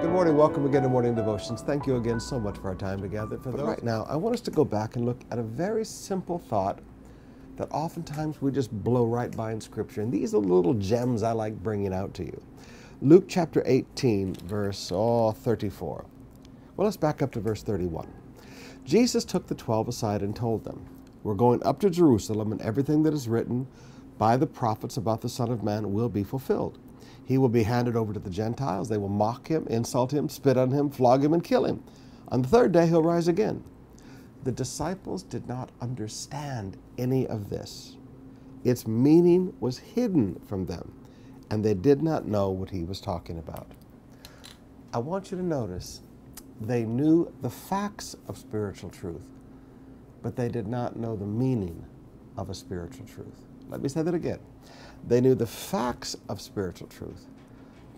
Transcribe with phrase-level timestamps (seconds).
[0.00, 0.36] Good morning.
[0.36, 1.60] Welcome again to Morning Devotions.
[1.60, 3.36] Thank you again so much for our time together.
[3.36, 6.38] For right now, I want us to go back and look at a very simple
[6.38, 6.78] thought
[7.56, 10.02] that oftentimes we just blow right by in Scripture.
[10.02, 12.40] And these are little gems I like bringing out to you.
[13.02, 16.04] Luke chapter 18, verse oh, 34.
[16.76, 18.08] Well, let's back up to verse 31.
[18.84, 20.86] Jesus took the twelve aside and told them,
[21.24, 23.66] We're going up to Jerusalem, and everything that is written
[24.16, 26.78] by the prophets about the Son of Man will be fulfilled.
[27.28, 28.88] He will be handed over to the Gentiles.
[28.88, 31.84] They will mock him, insult him, spit on him, flog him, and kill him.
[32.28, 33.62] On the third day, he'll rise again.
[34.44, 37.98] The disciples did not understand any of this.
[38.64, 40.90] Its meaning was hidden from them,
[41.50, 43.72] and they did not know what he was talking about.
[44.94, 46.00] I want you to notice
[46.62, 49.26] they knew the facts of spiritual truth,
[50.22, 51.84] but they did not know the meaning
[52.38, 53.44] of a spiritual truth.
[53.68, 54.38] Let me say that again.
[55.06, 57.26] They knew the facts of spiritual truth,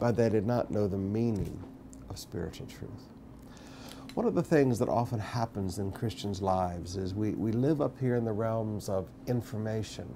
[0.00, 1.62] but they did not know the meaning
[2.08, 3.08] of spiritual truth.
[4.14, 7.98] One of the things that often happens in Christians' lives is we, we live up
[8.00, 10.12] here in the realms of information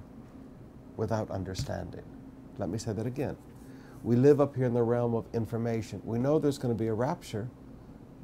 [0.97, 2.03] without understanding.
[2.59, 3.37] Let me say that again.
[4.03, 6.01] We live up here in the realm of information.
[6.05, 7.49] We know there's going to be a rapture,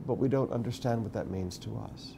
[0.07, 2.15] but we don't understand what that means to us.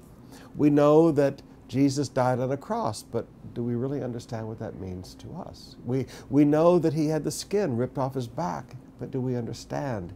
[0.57, 4.79] We know that Jesus died on a cross, but do we really understand what that
[4.79, 5.77] means to us?
[5.87, 9.37] We, we know that he had the skin ripped off his back, but do we
[9.37, 10.13] understand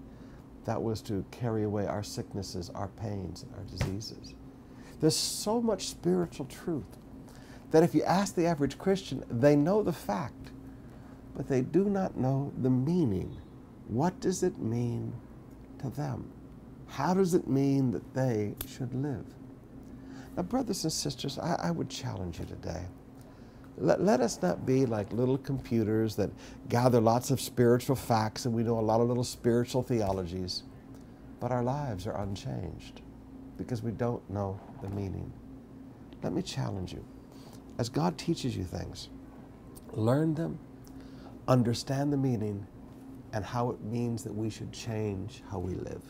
[0.66, 4.34] that was to carry away our sicknesses, our pains, our diseases?
[5.00, 6.98] There's so much spiritual truth
[7.70, 10.50] that if you ask the average Christian, they know the fact,
[11.34, 13.34] but they do not know the meaning.
[13.88, 15.14] What does it mean
[15.78, 16.30] to them?
[16.86, 19.24] How does it mean that they should live?
[20.36, 22.84] Now, brothers and sisters, I, I would challenge you today.
[23.78, 26.30] Let, let us not be like little computers that
[26.68, 30.62] gather lots of spiritual facts and we know a lot of little spiritual theologies,
[31.40, 33.02] but our lives are unchanged
[33.56, 35.32] because we don't know the meaning.
[36.22, 37.04] Let me challenge you.
[37.78, 39.08] As God teaches you things,
[39.92, 40.58] learn them,
[41.48, 42.66] understand the meaning,
[43.32, 46.02] and how it means that we should change how we live.